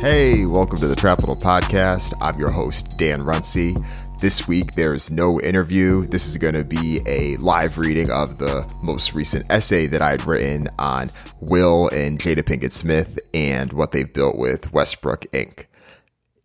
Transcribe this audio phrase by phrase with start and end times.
[0.00, 2.14] Hey, welcome to the Trapital Podcast.
[2.22, 3.76] I'm your host, Dan Runcie.
[4.18, 6.06] This week, there's no interview.
[6.06, 10.12] This is going to be a live reading of the most recent essay that I
[10.12, 11.10] had written on
[11.42, 15.66] Will and Jada Pinkett Smith and what they've built with Westbrook Inc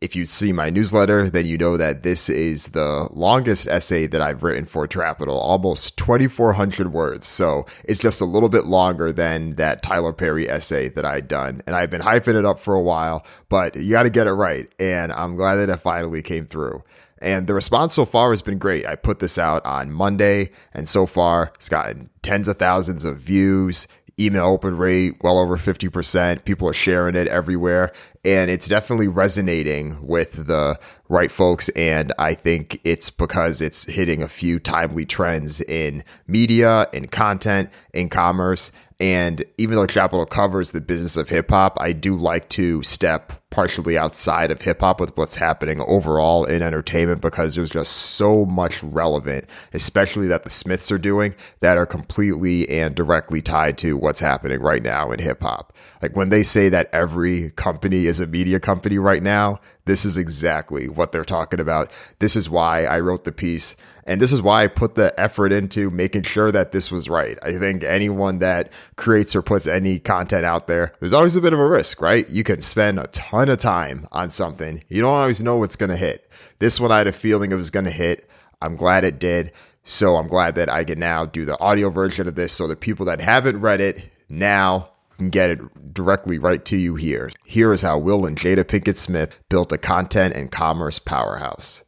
[0.05, 4.21] if you see my newsletter, then you know that this is the longest essay that
[4.21, 7.25] I've written for Trapital, almost 2,400 words.
[7.25, 11.63] So it's just a little bit longer than that Tyler Perry essay that I'd done.
[11.65, 14.33] And I've been hyping it up for a while, but you got to get it
[14.33, 14.71] right.
[14.77, 16.83] And I'm glad that it finally came through.
[17.17, 18.85] And the response so far has been great.
[18.85, 23.17] I put this out on Monday, and so far it's gotten tens of thousands of
[23.17, 23.87] views
[24.19, 26.45] email open rate well over 50%.
[26.45, 27.91] People are sharing it everywhere.
[28.23, 30.79] And it's definitely resonating with the
[31.09, 31.69] right folks.
[31.69, 37.69] And I think it's because it's hitting a few timely trends in media, in content,
[37.93, 38.71] in commerce.
[38.99, 43.33] And even though Trapital covers the business of hip hop, I do like to step
[43.49, 48.45] partially outside of hip hop with what's happening overall in entertainment because there's just so
[48.45, 53.97] much relevant, especially that the Smiths are doing that are completely and directly tied to
[53.97, 55.73] what's happening right now in hip hop.
[56.01, 60.17] Like when they say that every company is a media company right now, this is
[60.17, 61.91] exactly what they're talking about.
[62.19, 65.51] This is why I wrote the piece and this is why I put the effort
[65.51, 67.39] into making sure that this was right.
[67.41, 71.53] I think anyone that creates or puts any content out there, there's always a bit
[71.53, 72.29] of a risk, right?
[72.29, 74.83] You can spend a ton of time on something.
[74.89, 76.29] You don't always know what's going to hit.
[76.59, 78.29] This one I had a feeling it was going to hit.
[78.61, 79.51] I'm glad it did.
[79.83, 82.75] So I'm glad that I can now do the audio version of this so the
[82.75, 87.29] people that haven't read it now can get it directly right to you here.
[87.43, 91.84] Here is how Will and Jada Pinkett Smith built a content and commerce powerhouse.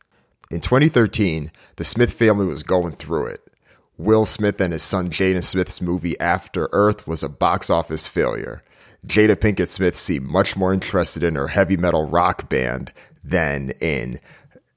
[0.49, 3.41] In 2013, the Smith family was going through it.
[3.97, 8.63] Will Smith and his son Jaden Smith's movie After Earth was a box office failure.
[9.05, 14.21] Jada Pinkett Smith seemed much more interested in her heavy metal rock band than in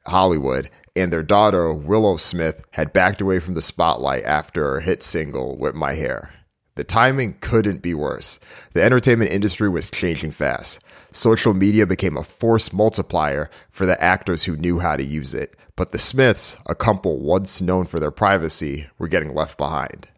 [0.06, 5.04] Hollywood, and their daughter, Willow Smith, had backed away from the spotlight after her hit
[5.04, 6.34] single, Whip My Hair.
[6.74, 8.40] The timing couldn't be worse.
[8.72, 10.80] The entertainment industry was changing fast.
[11.12, 15.56] Social media became a force multiplier for the actors who knew how to use it,
[15.80, 20.08] but the Smiths, a couple once known for their privacy, were getting left behind.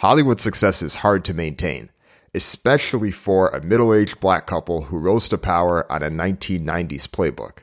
[0.00, 1.88] Hollywood success is hard to maintain,
[2.34, 7.60] especially for a middle aged black couple who rose to power on a 1990s playbook.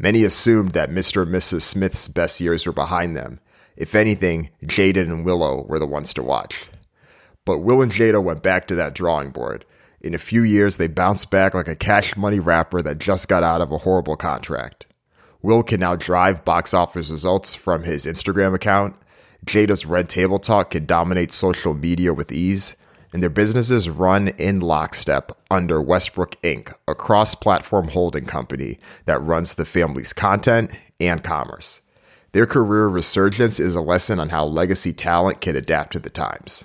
[0.00, 1.22] Many assumed that Mr.
[1.22, 1.62] and Mrs.
[1.62, 3.38] Smith's best years were behind them.
[3.76, 6.70] If anything, Jaden and Willow were the ones to watch.
[7.44, 9.64] But Will and Jada went back to that drawing board.
[10.00, 13.44] In a few years, they bounced back like a cash money rapper that just got
[13.44, 14.86] out of a horrible contract.
[15.44, 18.96] Will can now drive box office results from his Instagram account.
[19.44, 22.76] Jada's Red Table Talk can dominate social media with ease.
[23.12, 29.20] And their businesses run in lockstep under Westbrook Inc., a cross platform holding company that
[29.20, 31.82] runs the family's content and commerce.
[32.32, 36.64] Their career resurgence is a lesson on how legacy talent can adapt to the times.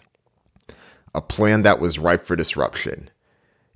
[1.14, 3.10] A plan that was ripe for disruption.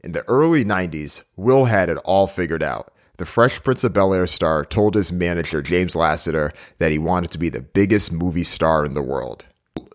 [0.02, 2.93] In the early 90s, Will had it all figured out.
[3.24, 7.32] The Fresh Prince of Bel Air star told his manager, James Lassiter, that he wanted
[7.32, 9.46] to be the biggest movie star in the world.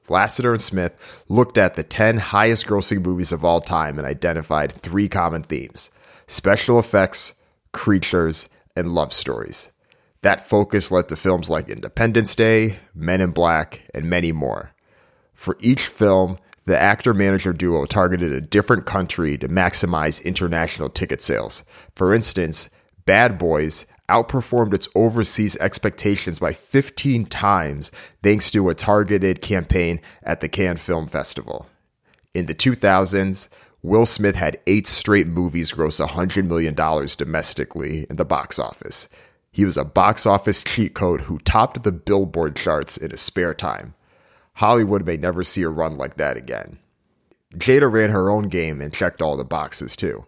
[0.09, 4.73] Lassiter and Smith looked at the 10 highest grossing movies of all time and identified
[4.73, 5.91] three common themes
[6.27, 7.35] special effects,
[7.71, 9.73] creatures, and love stories.
[10.23, 14.73] That focus led to films like Independence Day, Men in Black, and many more.
[15.35, 21.21] For each film, the actor manager duo targeted a different country to maximize international ticket
[21.21, 21.65] sales.
[21.95, 22.71] For instance,
[23.09, 27.91] Bad Boys outperformed its overseas expectations by 15 times
[28.23, 31.67] thanks to a targeted campaign at the Cannes Film Festival.
[32.35, 33.49] In the 2000s,
[33.83, 39.09] Will Smith had eight straight movies gross $100 million domestically in the box office.
[39.51, 43.55] He was a box office cheat code who topped the Billboard charts in his spare
[43.55, 43.95] time.
[44.57, 46.79] Hollywood may never see a run like that again.
[47.55, 50.27] Jada ran her own game and checked all the boxes too.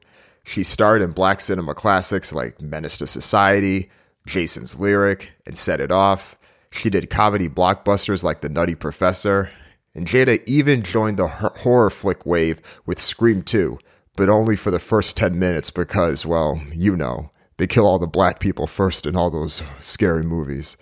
[0.51, 3.89] She starred in black cinema classics like Menace to Society,
[4.27, 6.35] Jason's Lyric, and Set It Off.
[6.73, 9.53] She did comedy blockbusters like The Nutty Professor.
[9.95, 13.79] And Jada even joined the horror flick wave with Scream 2,
[14.17, 18.09] but only for the first 10 minutes because, well, you know, they kill all the
[18.09, 20.77] black people first in all those scary movies.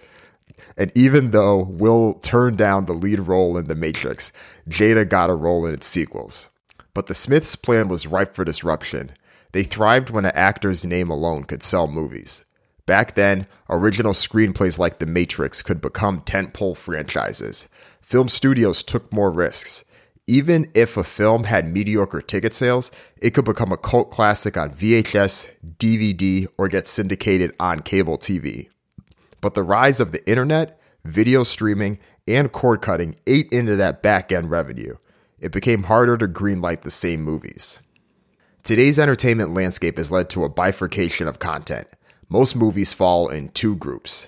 [0.79, 4.33] And even though Will turned down the lead role in The Matrix,
[4.67, 6.49] Jada got a role in its sequels.
[6.95, 9.13] But the Smiths' plan was ripe for disruption.
[9.53, 12.45] They thrived when an actor's name alone could sell movies.
[12.87, 17.69] Back then, original screenplays like The Matrix could become tentpole franchises.
[18.01, 19.85] Film studios took more risks.
[20.27, 22.91] Even if a film had mediocre ticket sales,
[23.21, 28.69] it could become a cult classic on VHS, DVD, or get syndicated on cable TV.
[29.41, 34.33] But the rise of the internet, video streaming, and cord cutting ate into that back
[34.33, 34.97] end revenue.
[35.41, 37.79] It became harder to greenlight the same movies.
[38.69, 41.89] Today's entertainment landscape has led to a bifurcation of content.
[42.29, 44.27] Most movies fall in two groups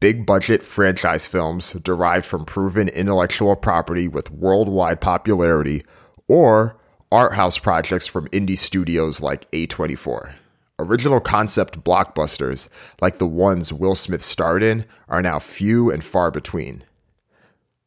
[0.00, 5.84] big budget franchise films derived from proven intellectual property with worldwide popularity,
[6.26, 6.76] or
[7.12, 10.32] art house projects from indie studios like A24.
[10.80, 12.68] Original concept blockbusters,
[13.00, 16.82] like the ones Will Smith starred in, are now few and far between.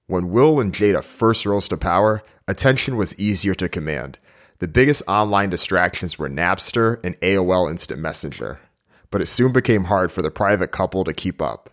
[0.07, 4.17] When Will and Jada first rose to power, attention was easier to command.
[4.61, 8.59] The biggest online distractions were Napster and AOL Instant Messenger,
[9.09, 11.71] but it soon became hard for the private couple to keep up.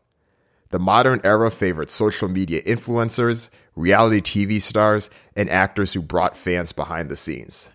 [0.70, 6.72] The modern era favored social media influencers, reality TV stars, and actors who brought fans
[6.72, 7.68] behind the scenes.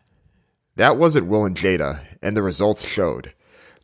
[0.78, 3.34] That wasn't Will and Jada, and the results showed.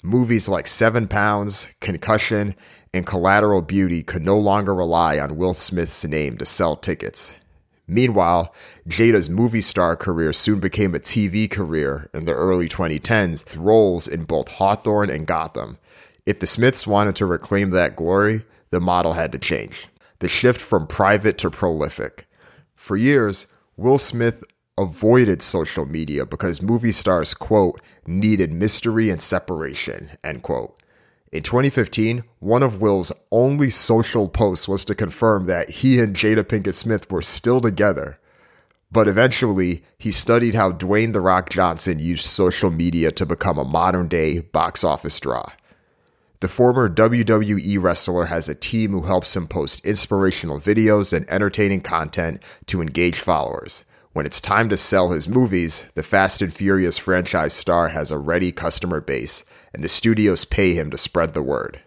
[0.01, 2.55] Movies like Seven Pounds, Concussion,
[2.91, 7.31] and Collateral Beauty could no longer rely on Will Smith's name to sell tickets.
[7.89, 8.53] Meanwhile,
[8.87, 14.07] Jada's movie star career soon became a TV career in the early 2010s, with roles
[14.07, 15.79] in both Hawthorne and Gotham.
[16.23, 19.87] If the Smiths wanted to reclaim that glory, the model had to change.
[20.19, 22.27] The shift from private to prolific.
[22.75, 24.43] For years, Will Smith
[24.77, 30.78] avoided social media because movie stars, quote, needed mystery and separation, end quote.
[31.31, 36.43] In 2015, one of Will's only social posts was to confirm that he and Jada
[36.43, 38.19] Pinkett Smith were still together.
[38.91, 43.63] But eventually, he studied how Dwayne The Rock Johnson used social media to become a
[43.63, 45.51] modern day box office draw.
[46.39, 51.81] The former WWE wrestler has a team who helps him post inspirational videos and entertaining
[51.81, 53.85] content to engage followers.
[54.13, 58.17] When it's time to sell his movies, the Fast and Furious franchise star has a
[58.17, 59.43] ready customer base
[59.73, 61.81] and the studios pay him to spread the word.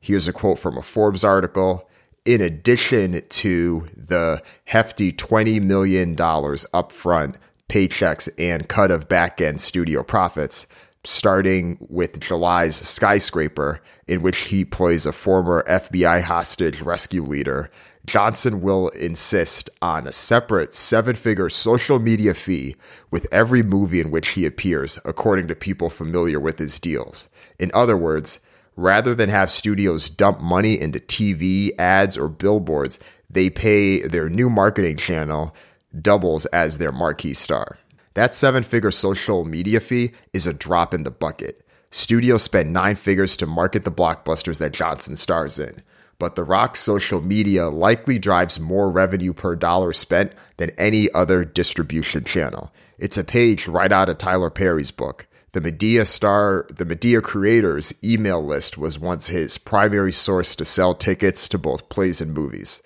[0.00, 1.88] Here's a quote from a Forbes article.
[2.24, 7.36] In addition to the hefty $20 million upfront
[7.68, 10.66] paychecks and cut of back end studio profits,
[11.04, 17.70] starting with July's Skyscraper, in which he plays a former FBI hostage rescue leader,
[18.06, 22.76] Johnson will insist on a separate seven figure social media fee
[23.10, 27.28] with every movie in which he appears, according to people familiar with his deals.
[27.58, 28.40] In other words,
[28.76, 34.48] rather than have studios dump money into TV, ads, or billboards, they pay their new
[34.48, 35.52] marketing channel
[36.00, 37.78] doubles as their marquee star.
[38.14, 41.66] That seven figure social media fee is a drop in the bucket.
[41.90, 45.82] Studios spend nine figures to market the blockbusters that Johnson stars in
[46.18, 51.44] but The Rock's social media likely drives more revenue per dollar spent than any other
[51.44, 52.72] distribution channel.
[52.98, 55.26] It's a page right out of Tyler Perry's book.
[55.52, 60.94] The Madea star, the Madea creator's email list was once his primary source to sell
[60.94, 62.82] tickets to both plays and movies.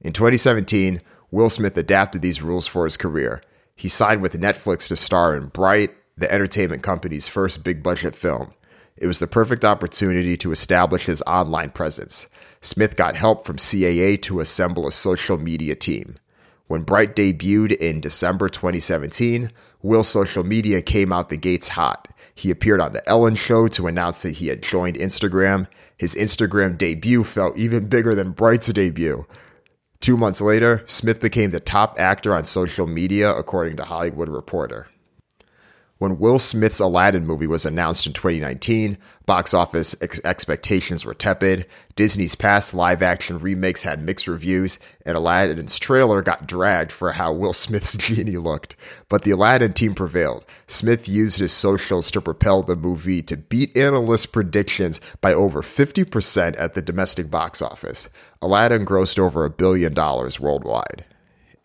[0.00, 1.00] In 2017,
[1.30, 3.42] Will Smith adapted these rules for his career.
[3.76, 8.52] He signed with Netflix to star in Bright, the entertainment company's first big budget film.
[8.96, 12.26] It was the perfect opportunity to establish his online presence.
[12.62, 16.16] Smith got help from CAA to assemble a social media team.
[16.66, 19.50] When Bright debuted in December 2017,
[19.80, 22.08] Will's social media came out the gates hot.
[22.34, 25.68] He appeared on The Ellen Show to announce that he had joined Instagram.
[25.96, 29.26] His Instagram debut felt even bigger than Bright's debut.
[30.00, 34.86] Two months later, Smith became the top actor on social media, according to Hollywood Reporter.
[36.00, 41.66] When Will Smith's Aladdin movie was announced in 2019, box office ex- expectations were tepid.
[41.94, 47.34] Disney's past live action remakes had mixed reviews, and Aladdin's trailer got dragged for how
[47.34, 48.76] Will Smith's genie looked.
[49.10, 50.46] But the Aladdin team prevailed.
[50.66, 56.58] Smith used his socials to propel the movie to beat analyst predictions by over 50%
[56.58, 58.08] at the domestic box office.
[58.40, 61.04] Aladdin grossed over a billion dollars worldwide.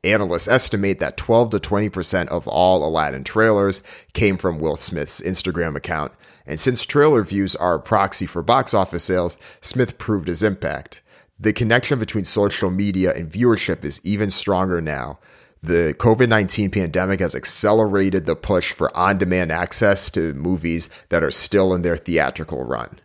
[0.06, 3.82] Analysts estimate that 12 to 20% of all Aladdin trailers
[4.14, 6.12] came from Will Smith's Instagram account.
[6.46, 11.02] And since trailer views are a proxy for box office sales, Smith proved his impact.
[11.40, 15.20] The connection between social media and viewership is even stronger now.
[15.64, 21.24] The COVID 19 pandemic has accelerated the push for on demand access to movies that
[21.24, 23.00] are still in their theatrical run.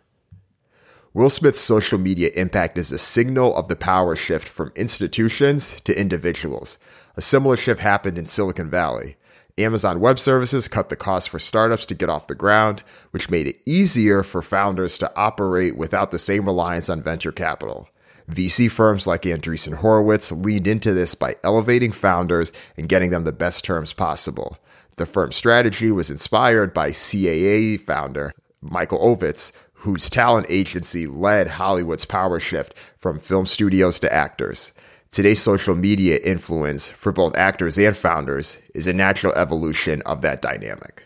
[1.13, 5.99] Will Smith's social media impact is a signal of the power shift from institutions to
[5.99, 6.77] individuals.
[7.17, 9.17] A similar shift happened in Silicon Valley.
[9.57, 13.45] Amazon Web Services cut the cost for startups to get off the ground, which made
[13.45, 17.89] it easier for founders to operate without the same reliance on venture capital.
[18.29, 23.33] VC firms like Andreessen Horowitz leaned into this by elevating founders and getting them the
[23.33, 24.59] best terms possible.
[24.95, 32.05] The firm's strategy was inspired by CAA founder Michael Ovitz, whose talent agency led Hollywood's
[32.05, 34.73] power shift from film studios to actors.
[35.09, 40.39] Today's social media influence for both actors and founders is a natural evolution of that
[40.39, 41.03] dynamic.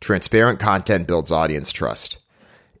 [0.00, 2.16] Transparent content builds audience trust.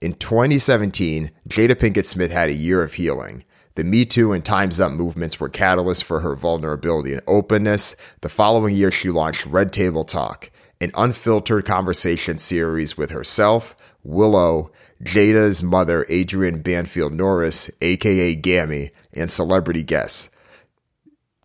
[0.00, 3.44] In 2017, Jada Pinkett Smith had a year of healing.
[3.74, 7.96] The Me Too and Time's Up movements were catalysts for her vulnerability and openness.
[8.22, 13.76] The following year, she launched Red Table Talk, an unfiltered conversation series with herself,
[14.08, 14.72] Willow,
[15.04, 20.30] Jada's mother, Adrienne Banfield Norris, aka Gammy, and celebrity guests.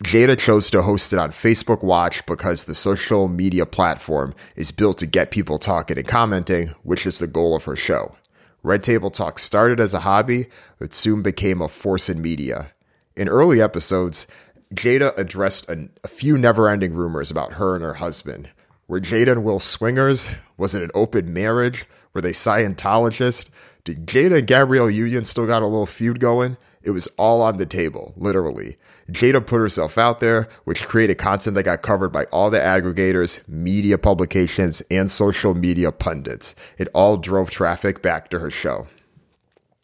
[0.04, 4.98] Jada chose to host it on Facebook Watch because the social media platform is built
[5.00, 8.16] to get people talking and commenting, which is the goal of her show.
[8.64, 10.48] Red Table Talk started as a hobby,
[10.80, 12.72] but soon became a force in media.
[13.16, 14.26] In early episodes,
[14.74, 18.50] Jada addressed a, a few never ending rumors about her and her husband.
[18.86, 20.30] Were Jada and Will swingers?
[20.58, 21.86] Was it an open marriage?
[22.14, 23.50] Were they Scientologists?
[23.86, 26.58] Did Jada and Gabrielle Union still got a little feud going?
[26.82, 28.76] It was all on the table, literally.
[29.10, 33.48] Jada put herself out there, which created content that got covered by all the aggregators,
[33.48, 36.54] media publications, and social media pundits.
[36.78, 38.88] It all drove traffic back to her show.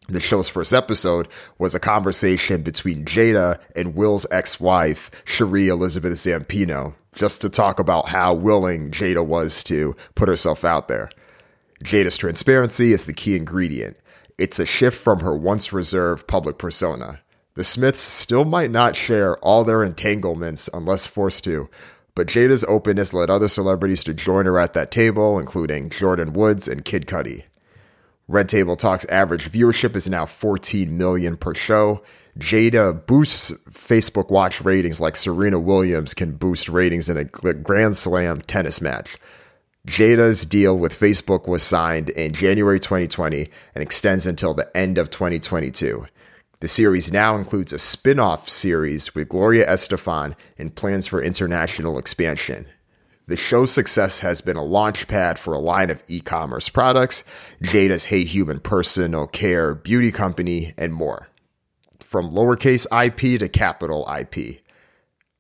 [0.10, 1.28] The show's first episode
[1.60, 7.80] was a conversation between Jada and Will's ex wife, Sheree Elizabeth Zampino, just to talk
[7.80, 11.10] about how willing Jada was to put herself out there.
[11.84, 13.98] Jada's transparency is the key ingredient.
[14.40, 17.20] It's a shift from her once reserved public persona.
[17.54, 21.70] The Smiths still might not share all their entanglements unless forced to,
[22.16, 26.68] but Jada's openness led other celebrities to join her at that table, including Jordyn Woods
[26.68, 27.44] and Kid Cudi.
[28.30, 32.04] Red Table Talk's average viewership is now 14 million per show.
[32.38, 38.42] Jada boosts Facebook Watch ratings like Serena Williams can boost ratings in a Grand Slam
[38.42, 39.18] tennis match.
[39.88, 45.10] Jada's deal with Facebook was signed in January 2020 and extends until the end of
[45.10, 46.06] 2022.
[46.60, 51.98] The series now includes a spin off series with Gloria Estefan and plans for international
[51.98, 52.68] expansion.
[53.30, 57.24] The show's success has been a launch pad for a line of e commerce products,
[57.62, 61.28] Jada's Hey Human Personal Care Beauty Company, and more.
[62.00, 64.64] From lowercase IP to capital IP.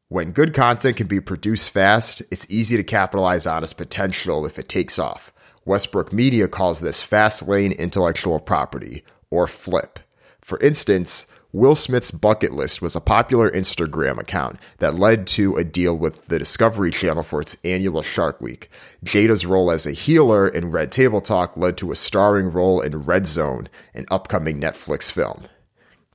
[0.07, 4.59] When good content can be produced fast, it's easy to capitalize on its potential if
[4.59, 5.33] it takes off.
[5.65, 9.97] Westbrook Media calls this fast lane intellectual property, or flip.
[10.41, 15.63] For instance, Will Smith's Bucket List was a popular Instagram account that led to a
[15.63, 18.69] deal with the Discovery Channel for its annual Shark Week.
[19.03, 23.03] Jada's role as a healer in Red Table Talk led to a starring role in
[23.03, 25.47] Red Zone, an upcoming Netflix film.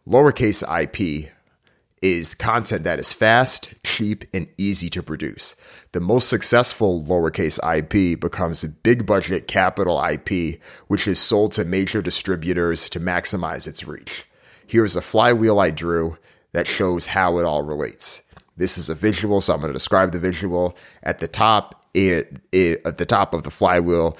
[0.06, 1.30] Lowercase IP
[2.00, 5.56] is content that is fast, cheap, and easy to produce.
[5.90, 12.00] The most successful lowercase IP becomes big budget capital IP, which is sold to major
[12.00, 14.26] distributors to maximize its reach.
[14.66, 16.18] Here's a flywheel I drew
[16.52, 18.22] that shows how it all relates.
[18.56, 20.76] This is a visual, so I'm going to describe the visual.
[21.02, 24.16] At the top, it, it, at the top of the flywheel,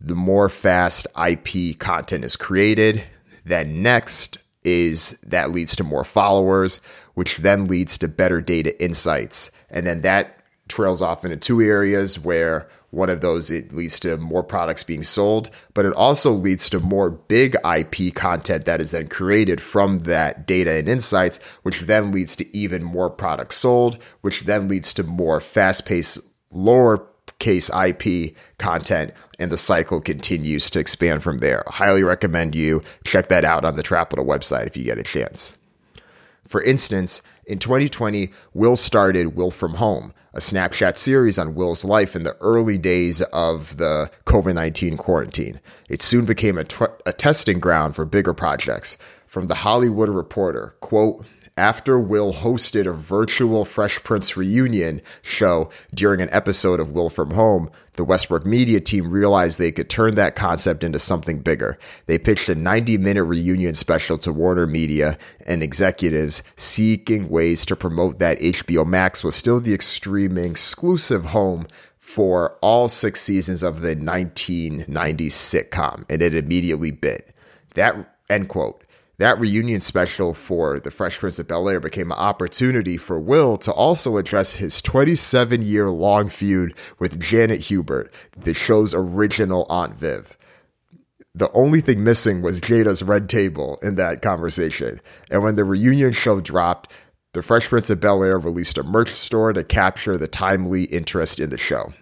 [0.00, 3.04] the more fast IP content is created.
[3.44, 6.80] Then next is that leads to more followers,
[7.14, 9.52] which then leads to better data insights.
[9.70, 10.35] And then that
[10.68, 15.02] trails off into two areas where one of those it leads to more products being
[15.02, 19.98] sold, but it also leads to more big IP content that is then created from
[20.00, 24.94] that data and insights, which then leads to even more products sold, which then leads
[24.94, 26.18] to more fast paced,
[26.50, 27.06] lower
[27.38, 31.68] case IP content, and the cycle continues to expand from there.
[31.68, 35.02] I highly recommend you check that out on the Trapital website if you get a
[35.02, 35.56] chance.
[36.48, 42.14] For instance, in 2020, Will started Will From Home, a snapshot series on Will's life
[42.14, 45.60] in the early days of the COVID 19 quarantine.
[45.88, 46.66] It soon became a,
[47.06, 48.98] a testing ground for bigger projects.
[49.26, 51.24] From the Hollywood Reporter, quote,
[51.56, 57.30] after Will hosted a virtual Fresh Prince reunion show during an episode of Will From
[57.30, 61.78] Home, the Westbrook media team realized they could turn that concept into something bigger.
[62.06, 67.74] They pitched a 90 minute reunion special to Warner Media and executives seeking ways to
[67.74, 71.66] promote that HBO Max was still the extreme exclusive home
[71.98, 77.34] for all six seasons of the 1990s sitcom, and it immediately bit.
[77.74, 78.82] That end quote.
[79.18, 83.56] That reunion special for The Fresh Prince of Bel Air became an opportunity for Will
[83.58, 89.94] to also address his 27 year long feud with Janet Hubert, the show's original Aunt
[89.94, 90.36] Viv.
[91.34, 95.00] The only thing missing was Jada's red table in that conversation.
[95.30, 96.92] And when the reunion show dropped,
[97.32, 101.40] the Fresh Prince of Bel Air released a merch store to capture the timely interest
[101.40, 101.94] in the show.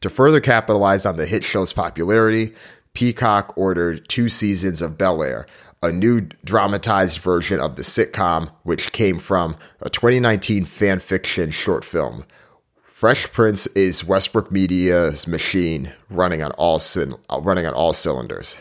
[0.00, 2.54] To further capitalize on the hit show's popularity,
[2.92, 5.46] Peacock ordered two seasons of Bel Air,
[5.82, 11.84] a new dramatized version of the sitcom, which came from a 2019 fan fiction short
[11.84, 12.24] film.
[12.84, 18.58] Fresh Prince is Westbrook Media's machine running on all uh, running on all cylinders.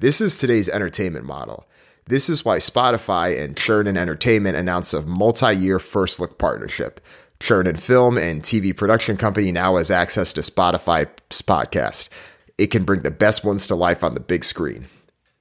[0.00, 1.66] This is today's entertainment model.
[2.06, 7.00] This is why Spotify and Chernin Entertainment announced a multi-year first look partnership.
[7.40, 12.10] Chernin Film and TV production company now has access to Spotify's podcast.
[12.58, 14.88] It can bring the best ones to life on the big screen.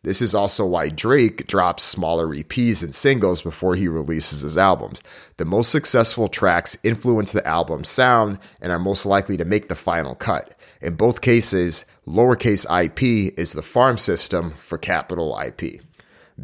[0.03, 5.01] This is also why Drake drops smaller EPs and singles before he releases his albums.
[5.38, 9.75] The most successful tracks influence the album's sound and are most likely to make the
[9.75, 10.55] final cut.
[10.81, 15.81] In both cases, lowercase IP is the farm system for capital IP.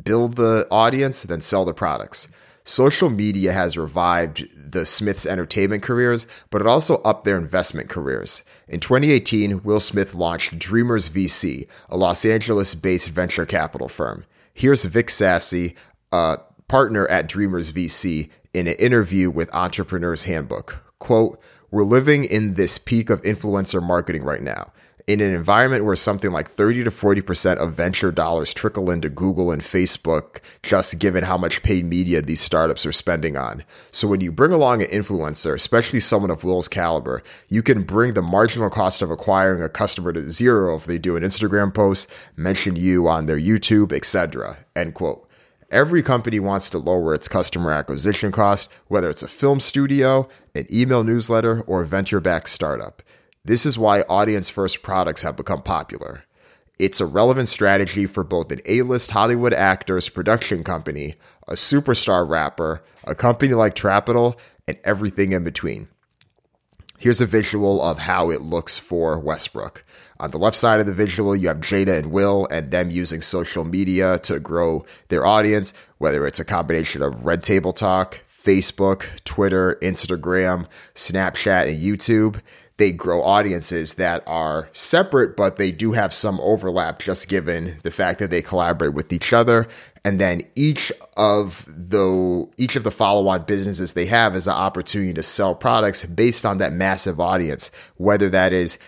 [0.04, 2.30] Build the audience, then sell the products.
[2.70, 8.44] Social media has revived the Smiths' entertainment careers, but it also upped their investment careers.
[8.68, 14.24] In 2018, Will Smith launched Dreamers VC, a Los Angeles based venture capital firm.
[14.54, 15.74] Here's Vic Sassy,
[16.12, 20.78] a partner at Dreamers VC, in an interview with Entrepreneur's Handbook.
[21.00, 24.72] Quote, We're living in this peak of influencer marketing right now
[25.10, 29.50] in an environment where something like 30 to 40% of venture dollars trickle into Google
[29.50, 33.63] and Facebook, just given how much paid media these startups are spending on.
[33.92, 38.13] So when you bring along an influencer, especially someone of Will's caliber, you can bring
[38.13, 42.08] the marginal cost of acquiring a customer to zero if they do an Instagram post,
[42.36, 44.60] mention you on their YouTube, etc.
[44.75, 45.28] End quote.
[45.72, 50.68] Every company wants to lower its customer acquisition cost, whether it's a film studio, an
[50.72, 53.01] email newsletter, or a venture backed startup.
[53.50, 56.24] This is why audience first products have become popular.
[56.77, 61.15] It's a relevant strategy for both an A list Hollywood actor's production company,
[61.48, 64.38] a superstar rapper, a company like Trapital,
[64.68, 65.88] and everything in between.
[67.00, 69.84] Here's a visual of how it looks for Westbrook.
[70.19, 73.21] On the left side of the visual, you have Jada and Will and them using
[73.21, 79.24] social media to grow their audience, whether it's a combination of Red Table Talk, Facebook,
[79.24, 82.41] Twitter, Instagram, Snapchat, and YouTube
[82.80, 87.92] they grow audiences that are separate, but they do have some overlap just given the
[87.92, 89.68] fact that they collaborate with each other.
[90.06, 95.13] And then each of the each of the follow-on businesses they have is an opportunity
[95.13, 98.80] to sell products based on that massive audience, whether that is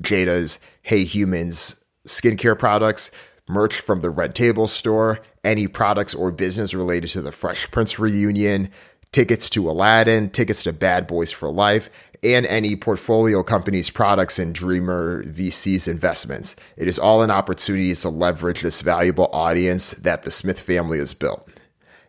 [0.00, 3.10] Jada's Hey Humans skincare products,
[3.48, 7.98] merch from the Red Table store, any products or business related to the Fresh Prince
[7.98, 8.70] reunion,
[9.10, 11.88] tickets to Aladdin, tickets to Bad Boys for Life,
[12.22, 16.56] and any portfolio company's products and Dreamer VC's investments.
[16.76, 21.14] It is all an opportunity to leverage this valuable audience that the Smith family has
[21.14, 21.48] built.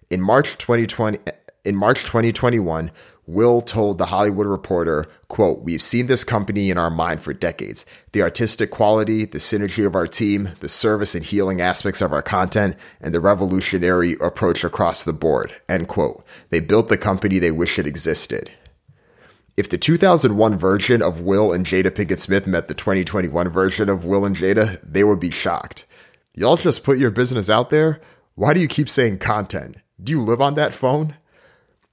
[0.09, 1.19] In March 2020,
[1.65, 2.91] in March 2021,
[3.29, 7.85] Will told the Hollywood Reporter, quote, We've seen this company in our mind for decades.
[8.11, 12.23] The artistic quality, the synergy of our team, the service and healing aspects of our
[12.23, 16.25] content, and the revolutionary approach across the board, end quote.
[16.49, 18.49] They built the company they wish it existed.
[19.59, 24.05] If the 2001 version of Will and Jada Pinkett Smith met the 2021 version of
[24.05, 25.83] Will and Jada, they would be shocked.
[26.33, 27.99] Y'all just put your business out there?
[28.35, 29.75] Why do you keep saying content?
[30.01, 31.17] Do you live on that phone?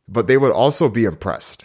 [0.07, 1.65] But they would also be impressed.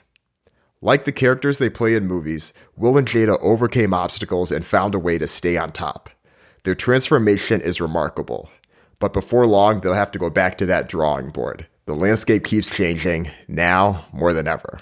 [0.81, 4.99] Like the characters they play in movies, Will and Jada overcame obstacles and found a
[4.99, 6.09] way to stay on top.
[6.63, 8.49] Their transformation is remarkable.
[8.97, 11.67] But before long, they'll have to go back to that drawing board.
[11.85, 14.79] The landscape keeps changing, now more than ever.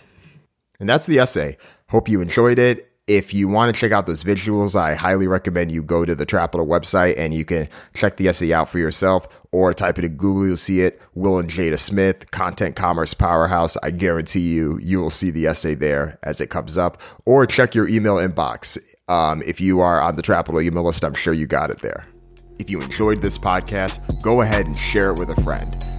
[0.79, 1.57] And that's the essay.
[1.89, 2.85] Hope you enjoyed it.
[3.07, 6.27] If you want to check out those visuals, I highly recommend you go to the
[6.27, 10.15] Trapital website and you can check the essay out for yourself or type it in
[10.15, 10.45] Google.
[10.45, 11.01] You'll see it.
[11.15, 13.77] Will and Jada Smith, Content Commerce Powerhouse.
[13.77, 17.01] I guarantee you, you will see the essay there as it comes up.
[17.25, 18.77] Or check your email inbox.
[19.07, 22.05] Um, if you are on the Trapital email list, I'm sure you got it there.
[22.59, 25.98] If you enjoyed this podcast, go ahead and share it with a friend.